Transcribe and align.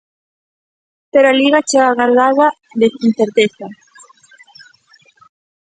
Pero 1.11 1.25
a 1.29 1.37
Liga 1.39 1.67
chega 1.69 1.99
cargada 2.01 2.47
de 2.79 2.87
incerteza. 3.07 3.67